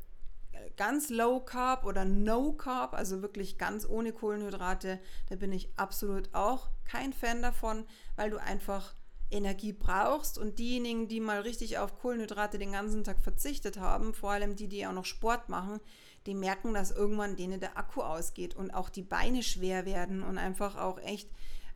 [0.78, 6.34] ganz Low Carb oder No Carb, also wirklich ganz ohne Kohlenhydrate, da bin ich absolut
[6.34, 8.94] auch kein Fan davon, weil du einfach
[9.32, 14.32] Energie brauchst und diejenigen, die mal richtig auf Kohlenhydrate den ganzen Tag verzichtet haben, vor
[14.32, 15.80] allem die, die auch noch Sport machen,
[16.26, 20.38] die merken, dass irgendwann denen der Akku ausgeht und auch die Beine schwer werden und
[20.38, 21.30] einfach auch echt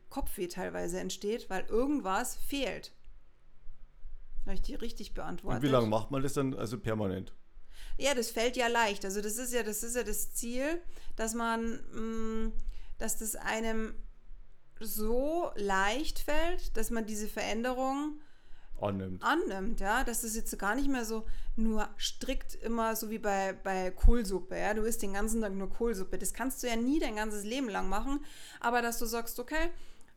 [0.09, 2.93] Kopfweh teilweise entsteht, weil irgendwas fehlt.
[4.45, 5.63] Habe ich die richtig beantwortet?
[5.63, 7.33] Und wie lange macht man das dann also permanent?
[7.97, 9.05] Ja, das fällt ja leicht.
[9.05, 10.81] Also das ist ja das ist ja das Ziel,
[11.15, 12.53] dass man, mh, mm,
[12.97, 13.95] dass das einem
[14.79, 18.19] so leicht fällt, dass man diese Veränderung
[18.79, 19.23] annimmt.
[19.23, 23.53] annimmt, ja, dass das jetzt gar nicht mehr so nur strikt immer so wie bei,
[23.53, 26.99] bei Kohlsuppe, ja, du isst den ganzen Tag nur Kohlsuppe, das kannst du ja nie
[26.99, 28.23] dein ganzes Leben lang machen,
[28.59, 29.69] aber dass du sagst, okay,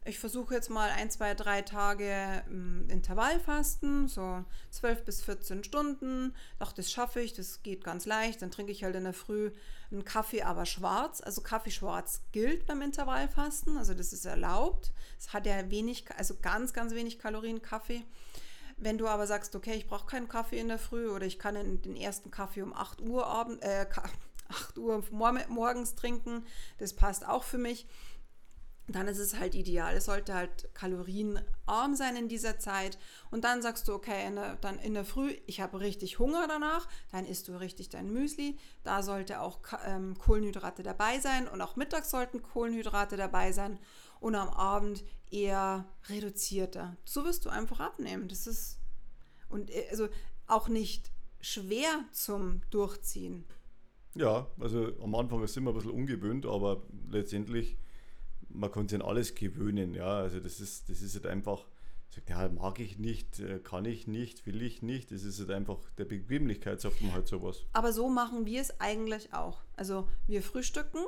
[0.07, 6.35] ich versuche jetzt mal ein, zwei, drei Tage ähm, Intervallfasten, so 12 bis 14 Stunden.
[6.59, 8.41] Doch, das schaffe ich, das geht ganz leicht.
[8.41, 9.51] Dann trinke ich halt in der Früh
[9.91, 11.21] einen Kaffee, aber schwarz.
[11.21, 14.93] Also Kaffee schwarz gilt beim Intervallfasten, also das ist erlaubt.
[15.19, 18.03] Es hat ja wenig, also ganz, ganz wenig Kalorien Kaffee.
[18.77, 21.55] Wenn du aber sagst, okay, ich brauche keinen Kaffee in der Früh oder ich kann
[21.83, 23.87] den ersten Kaffee um 8 Uhr, Abend, äh,
[24.49, 26.45] 8 Uhr morgens trinken,
[26.79, 27.87] das passt auch für mich
[28.89, 29.97] dann ist es halt ideal.
[29.97, 32.99] Es sollte halt kalorienarm sein in dieser Zeit.
[33.31, 36.47] Und dann sagst du, okay, in der, dann in der Früh, ich habe richtig Hunger
[36.47, 38.57] danach, dann isst du richtig dein Müsli.
[38.85, 43.79] Da sollte auch ähm, Kohlenhydrate dabei sein und auch mittags sollten Kohlenhydrate dabei sein
[44.21, 46.97] und am Abend eher reduzierter.
[47.05, 48.29] So wirst du einfach abnehmen.
[48.29, 48.79] Das ist
[49.49, 50.09] und äh, also
[50.47, 53.45] auch nicht schwer zum Durchziehen.
[54.15, 57.77] Ja, also am Anfang ist es immer ein bisschen ungewöhnt, aber letztendlich
[58.57, 59.95] man kann sich an alles gewöhnen.
[59.95, 61.67] Ja, also das ist, das ist halt einfach,
[62.11, 65.11] sagt, ja, mag ich nicht, äh, kann ich nicht, will ich nicht.
[65.11, 67.65] Das ist halt einfach der Bequemlichkeit, sagt man halt sowas.
[67.73, 69.61] Aber so machen wir es eigentlich auch.
[69.77, 71.05] Also wir frühstücken.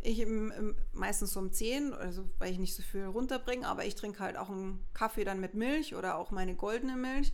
[0.00, 3.96] Ich im, im, meistens um 10, also weil ich nicht so viel runterbringe, aber ich
[3.96, 7.32] trinke halt auch einen Kaffee dann mit Milch oder auch meine goldene Milch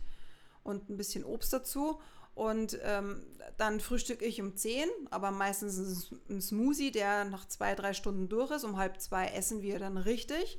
[0.63, 1.99] und ein bisschen Obst dazu.
[2.35, 3.23] Und ähm,
[3.57, 8.51] dann frühstücke ich um 10, aber meistens ein Smoothie, der nach zwei, drei Stunden durch
[8.51, 8.63] ist.
[8.63, 10.57] Um halb zwei essen wir dann richtig.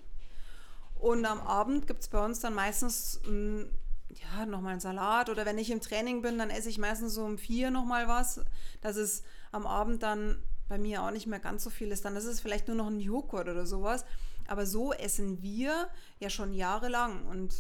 [0.94, 5.28] Und am Abend gibt es bei uns dann meistens ja, nochmal einen Salat.
[5.28, 8.40] Oder wenn ich im Training bin, dann esse ich meistens so um vier nochmal was.
[8.80, 12.04] Dass es am Abend dann bei mir auch nicht mehr ganz so viel ist.
[12.04, 14.04] Dann ist es vielleicht nur noch ein Joghurt oder sowas.
[14.46, 15.88] Aber so essen wir
[16.20, 17.54] ja schon jahrelang und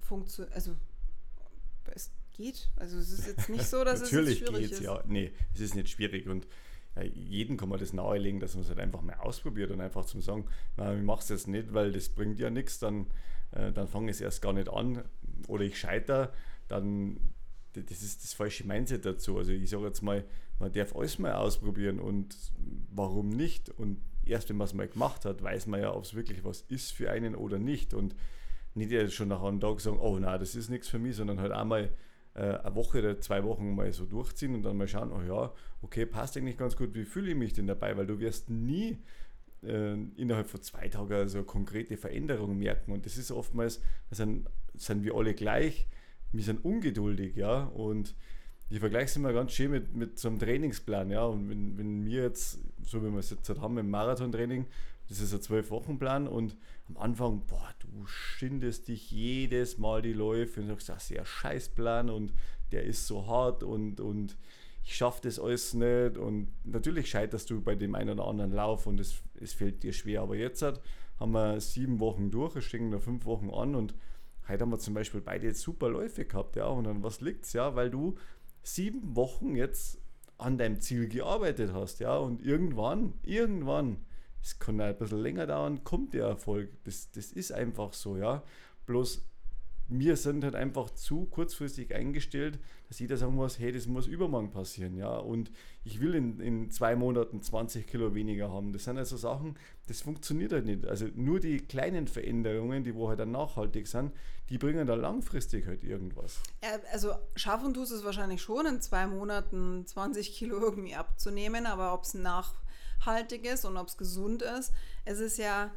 [0.00, 0.74] funktioniert, also
[1.94, 2.70] es geht.
[2.76, 4.84] Also es ist jetzt nicht so, dass Natürlich es schwierig geht's, ist.
[4.84, 5.02] ja.
[5.06, 6.46] Nee, es ist nicht schwierig und
[6.96, 10.04] ja, jedem kann man das nahelegen, dass man es halt einfach mal ausprobiert und einfach
[10.04, 13.06] zum sagen, na, ich mache es jetzt nicht, weil das bringt ja nichts, dann,
[13.52, 15.04] äh, dann fange ich es erst gar nicht an
[15.46, 16.32] oder ich scheitere,
[16.68, 17.18] dann
[17.72, 19.38] das ist das falsche Mindset dazu.
[19.38, 20.24] Also ich sage jetzt mal,
[20.58, 22.34] man darf alles mal ausprobieren und
[22.90, 23.70] warum nicht?
[23.70, 26.62] Und erst wenn man es mal gemacht hat, weiß man ja, ob es wirklich was
[26.62, 27.94] ist für einen oder nicht.
[27.94, 28.16] Und
[28.74, 31.40] nicht jetzt schon nach einem Tag sagen, oh nein, das ist nichts für mich, sondern
[31.40, 31.90] halt einmal äh,
[32.40, 36.06] eine Woche oder zwei Wochen mal so durchziehen und dann mal schauen, oh ja, okay,
[36.06, 37.96] passt eigentlich ganz gut, wie fühle ich mich denn dabei?
[37.96, 38.98] Weil du wirst nie
[39.62, 42.92] äh, innerhalb von zwei Tagen also konkrete Veränderungen merken.
[42.92, 45.86] Und das ist oftmals, sind, sind wir alle gleich,
[46.32, 47.64] wir sind ungeduldig, ja.
[47.64, 48.14] Und
[48.68, 51.24] ich vergleiche es immer ganz schön mit, mit so einem Trainingsplan, ja.
[51.24, 54.66] Und wenn, wenn wir jetzt, so wie wir es jetzt halt haben im Marathontraining,
[55.10, 56.56] das ist ein Zwölf-Wochen-Plan und
[56.88, 61.24] am Anfang, boah, du schindest dich jedes Mal die Läufe und sagst, das ist ja
[61.24, 62.32] Scheißplan und
[62.70, 64.36] der ist so hart und, und
[64.84, 68.86] ich schaffe das alles nicht und natürlich scheiterst du bei dem einen oder anderen Lauf
[68.86, 70.22] und es, es fällt dir schwer.
[70.22, 70.80] Aber jetzt hat,
[71.18, 73.96] haben wir sieben Wochen durch, es stehen noch fünf Wochen an und
[74.46, 76.66] heute haben wir zum Beispiel beide jetzt super Läufe gehabt, ja.
[76.66, 78.14] Und dann was liegt es, ja, weil du
[78.62, 80.00] sieben Wochen jetzt
[80.38, 82.16] an deinem Ziel gearbeitet hast, ja.
[82.16, 83.96] Und irgendwann, irgendwann,
[84.42, 86.70] es kann ein bisschen länger dauern, kommt der Erfolg.
[86.84, 88.42] Das, das ist einfach so, ja.
[88.86, 89.22] Bloß
[89.90, 94.52] wir sind halt einfach zu kurzfristig eingestellt, dass jeder sagen muss, hey, das muss übermorgen
[94.52, 95.50] passieren, ja, und
[95.82, 98.72] ich will in, in zwei Monaten 20 Kilo weniger haben.
[98.72, 100.86] Das sind also Sachen, das funktioniert halt nicht.
[100.86, 104.12] Also nur die kleinen Veränderungen, die wo halt dann nachhaltig sind,
[104.48, 106.40] die bringen da langfristig halt irgendwas.
[106.92, 112.04] Also schaffen tust es wahrscheinlich schon, in zwei Monaten 20 Kilo irgendwie abzunehmen, aber ob
[112.04, 112.14] es
[113.00, 114.72] nachhaltig ist und ob es gesund ist,
[115.04, 115.70] es ist ja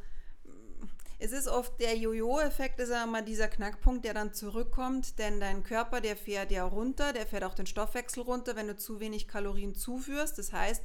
[1.18, 5.62] es ist oft der Jojo-Effekt, ist ja immer dieser Knackpunkt, der dann zurückkommt, denn dein
[5.62, 9.28] Körper, der fährt ja runter, der fährt auch den Stoffwechsel runter, wenn du zu wenig
[9.28, 10.38] Kalorien zuführst.
[10.38, 10.82] Das heißt,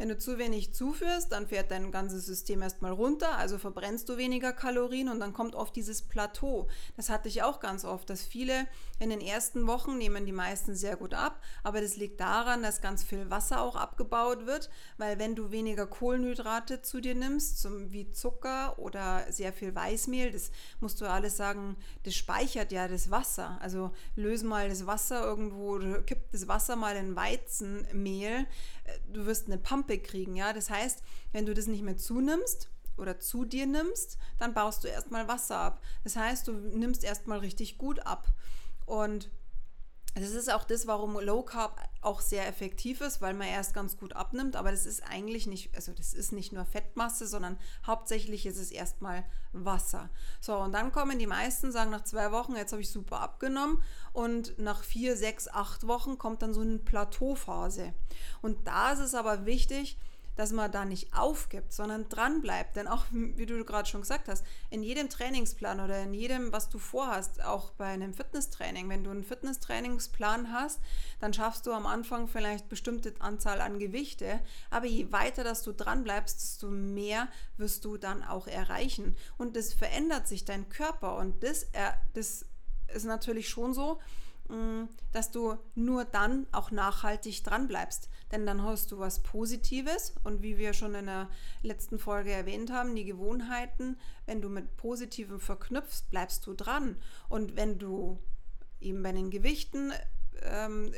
[0.00, 4.16] wenn du zu wenig zuführst, dann fährt dein ganzes System erstmal runter, also verbrennst du
[4.16, 6.68] weniger Kalorien und dann kommt oft dieses Plateau.
[6.96, 8.66] Das hatte ich auch ganz oft, dass viele
[8.98, 12.80] in den ersten Wochen nehmen die meisten sehr gut ab, aber das liegt daran, dass
[12.80, 17.92] ganz viel Wasser auch abgebaut wird, weil wenn du weniger Kohlenhydrate zu dir nimmst, zum,
[17.92, 23.10] wie Zucker oder sehr viel Weißmehl, das musst du alles sagen, das speichert ja das
[23.10, 23.58] Wasser.
[23.60, 28.46] Also löse mal das Wasser irgendwo, kipp das Wasser mal in Weizenmehl,
[29.12, 30.52] du wirst eine Pampe kriegen, ja.
[30.52, 31.02] Das heißt,
[31.32, 35.58] wenn du das nicht mehr zunimmst oder zu dir nimmst, dann baust du erstmal Wasser
[35.58, 35.82] ab.
[36.04, 38.28] Das heißt, du nimmst erstmal richtig gut ab.
[38.86, 39.30] Und
[40.14, 43.96] das ist auch das, warum Low Carb auch sehr effektiv ist, weil man erst ganz
[43.96, 48.46] gut abnimmt, aber das ist eigentlich nicht, also das ist nicht nur Fettmasse, sondern hauptsächlich
[48.46, 50.10] ist es erstmal Wasser.
[50.40, 53.82] So, und dann kommen die meisten, sagen nach zwei Wochen, jetzt habe ich super abgenommen
[54.12, 57.94] und nach vier, sechs, acht Wochen kommt dann so eine Plateauphase.
[58.42, 59.96] Und da ist es aber wichtig,
[60.40, 62.76] dass man da nicht aufgibt, sondern dran bleibt.
[62.76, 66.70] Denn auch, wie du gerade schon gesagt hast, in jedem Trainingsplan oder in jedem, was
[66.70, 70.80] du vorhast, auch bei einem Fitnesstraining, wenn du einen Fitnesstrainingsplan hast,
[71.20, 75.72] dann schaffst du am Anfang vielleicht bestimmte Anzahl an Gewichte, aber je weiter, dass du
[75.72, 79.18] dran bleibst, desto mehr wirst du dann auch erreichen.
[79.36, 81.66] Und das verändert sich dein Körper und das,
[82.14, 82.46] das
[82.94, 84.00] ist natürlich schon so,
[85.12, 90.42] dass du nur dann auch nachhaltig dran bleibst denn dann hast du was Positives und
[90.42, 91.28] wie wir schon in der
[91.62, 96.96] letzten Folge erwähnt haben, die Gewohnheiten, wenn du mit Positivem verknüpfst, bleibst du dran.
[97.28, 98.20] Und wenn du
[98.80, 99.92] eben bei den Gewichten
[100.42, 100.92] ähm,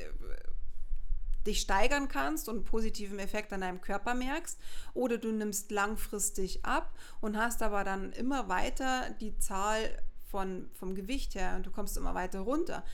[1.47, 4.61] dich steigern kannst und positiven Effekt an deinem Körper merkst
[4.95, 9.97] oder du nimmst langfristig ab und hast aber dann immer weiter die Zahl
[10.31, 12.85] von, vom Gewicht her und du kommst immer weiter runter,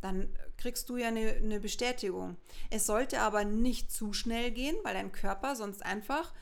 [0.00, 2.36] dann kriegst du ja eine, eine Bestätigung.
[2.70, 6.32] Es sollte aber nicht zu schnell gehen, weil dein Körper sonst einfach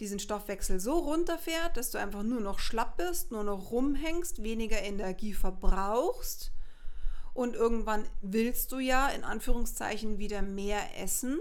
[0.00, 4.80] diesen Stoffwechsel so runterfährt, dass du einfach nur noch schlapp bist, nur noch rumhängst, weniger
[4.80, 6.52] Energie verbrauchst
[7.34, 11.38] und irgendwann willst du ja in Anführungszeichen wieder mehr essen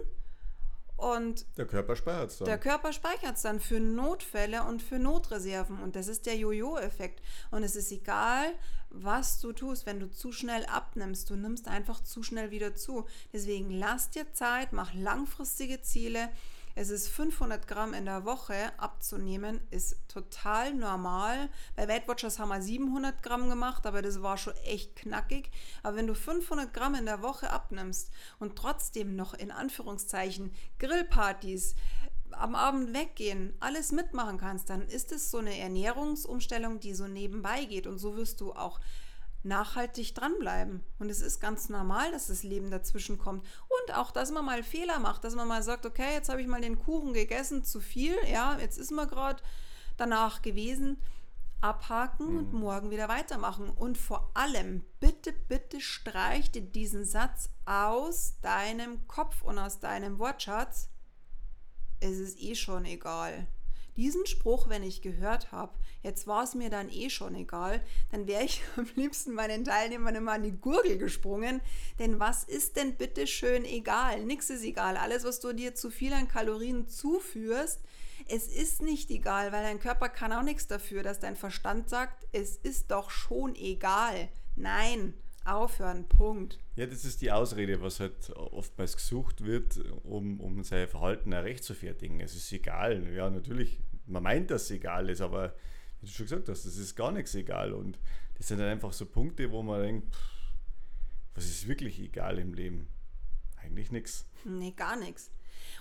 [1.00, 2.46] und der Körper speichert es dann.
[2.48, 5.80] Der Körper speichert es dann für Notfälle und für Notreserven.
[5.80, 7.22] Und das ist der Jojo-Effekt.
[7.52, 8.54] Und es ist egal,
[8.90, 11.30] was du tust, wenn du zu schnell abnimmst.
[11.30, 13.06] Du nimmst einfach zu schnell wieder zu.
[13.32, 16.30] Deswegen lass dir Zeit, mach langfristige Ziele
[16.80, 21.50] es ist 500 Gramm in der Woche abzunehmen, ist total normal.
[21.76, 25.52] Bei Weight Watchers haben wir 700 Gramm gemacht, aber das war schon echt knackig.
[25.84, 31.76] Aber wenn du 500 Gramm in der Woche abnimmst und trotzdem noch in Anführungszeichen Grillpartys,
[32.32, 37.65] am Abend weggehen, alles mitmachen kannst, dann ist es so eine Ernährungsumstellung, die so nebenbei
[37.65, 37.88] geht.
[37.88, 38.80] Und so wirst du auch
[39.43, 40.84] nachhaltig dranbleiben.
[40.99, 43.45] Und es ist ganz normal, dass das Leben dazwischen kommt.
[43.67, 46.47] Und auch, dass man mal Fehler macht, dass man mal sagt, okay, jetzt habe ich
[46.47, 49.41] mal den Kuchen gegessen, zu viel, ja, jetzt ist man gerade
[49.97, 50.97] danach gewesen.
[51.62, 52.38] Abhaken mhm.
[52.38, 53.69] und morgen wieder weitermachen.
[53.69, 60.19] Und vor allem, bitte, bitte streich dir diesen Satz aus deinem Kopf und aus deinem
[60.19, 60.89] Wortschatz.
[61.99, 63.47] Es ist eh schon egal
[64.00, 68.28] diesen Spruch, wenn ich gehört habe, jetzt war es mir dann eh schon egal, dann
[68.28, 71.60] wäre ich am liebsten meinen Teilnehmern immer an die Gurgel gesprungen.
[72.00, 74.24] Denn was ist denn bitte schön egal?
[74.24, 74.96] Nix ist egal.
[74.96, 77.82] Alles, was du dir zu viel an Kalorien zuführst,
[78.28, 82.26] Es ist nicht egal, weil dein Körper kann auch nichts dafür, dass dein Verstand sagt,
[82.32, 84.30] es ist doch schon egal.
[84.56, 85.14] Nein,
[85.46, 86.60] aufhören, Punkt.
[86.76, 91.64] Ja, das ist die Ausrede, was halt oftmals gesucht wird, um, um sein Verhalten recht
[91.64, 92.20] zu fertigen.
[92.20, 93.12] Es ist egal.
[93.14, 95.56] Ja, natürlich, man meint, dass es egal ist, aber
[96.00, 97.74] wie du schon gesagt hast, das ist gar nichts egal.
[97.74, 98.00] Und
[98.38, 100.39] das sind dann einfach so Punkte, wo man denkt, pff,
[101.36, 102.88] was ist wirklich egal im Leben?
[103.58, 104.26] Eigentlich nichts.
[104.43, 105.32] Nee, gar nichts.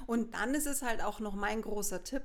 [0.06, 2.22] Und dann ist es halt auch noch mein großer Tipp.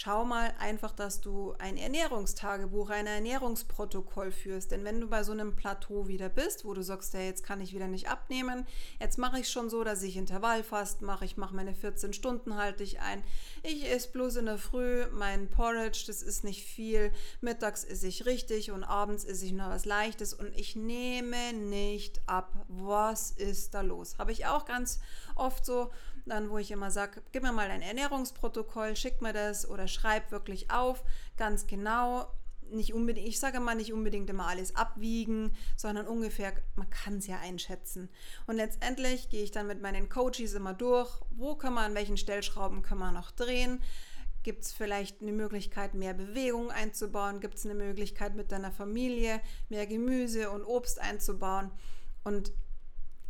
[0.00, 4.70] Schau mal einfach, dass du ein Ernährungstagebuch, ein Ernährungsprotokoll führst.
[4.70, 7.60] Denn wenn du bei so einem Plateau wieder bist, wo du sagst, ja, jetzt kann
[7.60, 8.64] ich wieder nicht abnehmen,
[9.00, 12.84] jetzt mache ich schon so, dass ich Intervallfast mache, ich mache meine 14 Stunden, halte
[12.84, 13.24] ich ein.
[13.64, 17.10] Ich esse bloß in der Früh mein Porridge, das ist nicht viel.
[17.40, 22.20] Mittags esse ich richtig und abends esse ich noch was Leichtes und ich nehme nicht
[22.26, 22.52] ab.
[22.68, 24.16] Was ist da los?
[24.16, 25.00] Habe ich auch ganz
[25.34, 25.90] oft so
[26.28, 30.30] dann wo ich immer sage, gib mir mal ein Ernährungsprotokoll, schick mir das oder schreib
[30.30, 31.04] wirklich auf,
[31.36, 32.26] ganz genau.
[32.70, 37.26] Nicht unbedingt, ich sage mal nicht unbedingt immer alles abwiegen, sondern ungefähr, man kann es
[37.26, 38.10] ja einschätzen.
[38.46, 42.18] Und letztendlich gehe ich dann mit meinen Coaches immer durch, wo kann man, an welchen
[42.18, 43.80] Stellschrauben kann man noch drehen.
[44.42, 47.40] Gibt es vielleicht eine Möglichkeit, mehr Bewegung einzubauen?
[47.40, 51.70] Gibt es eine Möglichkeit, mit deiner Familie mehr Gemüse und Obst einzubauen?
[52.22, 52.52] Und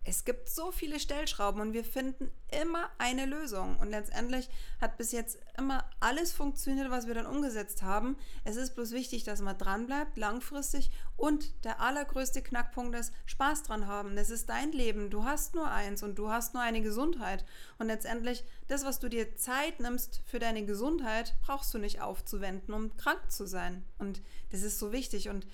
[0.05, 3.77] es gibt so viele Stellschrauben und wir finden immer eine Lösung.
[3.79, 4.49] Und letztendlich
[4.81, 8.17] hat bis jetzt immer alles funktioniert, was wir dann umgesetzt haben.
[8.45, 10.91] Es ist bloß wichtig, dass man dran bleibt, langfristig.
[11.17, 14.17] Und der allergrößte Knackpunkt ist Spaß dran haben.
[14.17, 15.11] Das ist dein Leben.
[15.11, 17.45] Du hast nur eins und du hast nur eine Gesundheit.
[17.79, 22.73] Und letztendlich, das, was du dir Zeit nimmst für deine Gesundheit, brauchst du nicht aufzuwenden,
[22.73, 23.85] um krank zu sein.
[23.99, 25.29] Und das ist so wichtig.
[25.29, 25.47] Und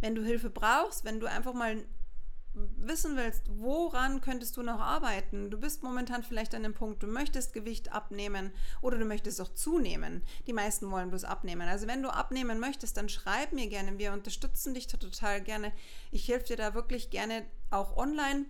[0.00, 1.84] wenn du Hilfe brauchst, wenn du einfach mal
[2.54, 5.50] wissen willst, woran könntest du noch arbeiten?
[5.50, 9.52] Du bist momentan vielleicht an dem Punkt, du möchtest Gewicht abnehmen oder du möchtest auch
[9.54, 10.22] zunehmen.
[10.46, 11.68] Die meisten wollen bloß abnehmen.
[11.68, 13.98] Also wenn du abnehmen möchtest, dann schreib mir gerne.
[13.98, 15.72] Wir unterstützen dich total gerne.
[16.10, 18.46] Ich helfe dir da wirklich gerne auch online.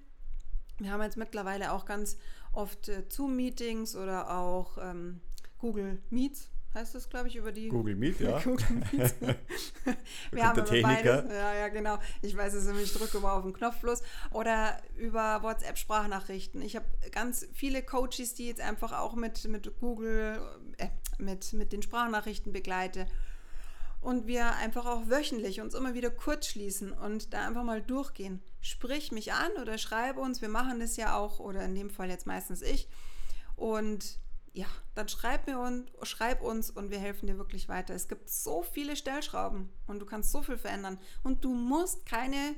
[0.79, 2.17] Wir haben jetzt mittlerweile auch ganz
[2.53, 5.21] oft äh, Zoom-Meetings oder auch ähm,
[5.59, 8.39] Google Meets heißt das, glaube ich, über die Google Meet, ja.
[8.45, 9.15] Google Meet.
[10.31, 11.31] Wir haben der beides.
[11.31, 11.99] Ja, ja, genau.
[12.23, 14.03] Ich weiß es nämlich, ich drücke immer auf den Knopf bloß.
[14.33, 16.63] Oder über WhatsApp-Sprachnachrichten.
[16.63, 20.41] Ich habe ganz viele Coaches, die jetzt einfach auch mit, mit Google,
[20.79, 23.07] äh, mit, mit den Sprachnachrichten begleite.
[24.01, 28.43] Und wir einfach auch wöchentlich uns immer wieder kurz schließen und da einfach mal durchgehen.
[28.63, 30.41] Sprich mich an oder schreibe uns.
[30.41, 32.89] Wir machen das ja auch, oder in dem Fall jetzt meistens ich.
[33.57, 34.19] Und
[34.53, 37.95] ja, dann schreib mir und schreib uns und wir helfen dir wirklich weiter.
[37.95, 40.99] Es gibt so viele Stellschrauben und du kannst so viel verändern.
[41.23, 42.57] Und du musst keine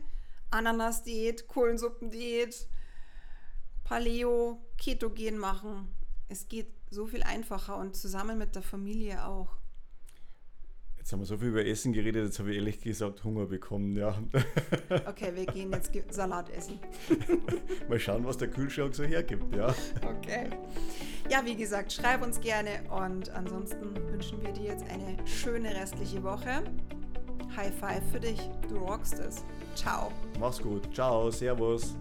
[0.50, 2.66] Ananas-Diät, Kohlensuppen-Diät,
[3.84, 5.94] Paleo, Ketogen machen.
[6.28, 9.56] Es geht so viel einfacher und zusammen mit der Familie auch.
[11.02, 13.96] Jetzt haben wir so viel über Essen geredet, jetzt habe ich ehrlich gesagt Hunger bekommen,
[13.96, 14.14] ja.
[15.08, 16.78] Okay, wir gehen jetzt Salat essen.
[17.88, 19.74] Mal schauen, was der Kühlschrank so hergibt, ja.
[20.16, 20.50] Okay.
[21.28, 26.22] Ja, wie gesagt, schreib uns gerne und ansonsten wünschen wir dir jetzt eine schöne restliche
[26.22, 26.62] Woche.
[27.56, 28.38] High Five für dich,
[28.68, 29.44] du rockst es.
[29.74, 30.12] Ciao.
[30.38, 30.94] Mach's gut.
[30.94, 31.96] Ciao, Servus.